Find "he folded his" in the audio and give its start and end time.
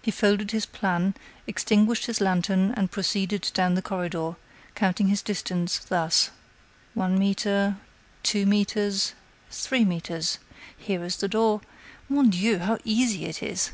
0.00-0.64